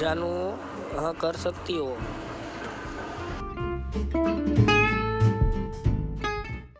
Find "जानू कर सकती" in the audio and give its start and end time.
0.00-1.76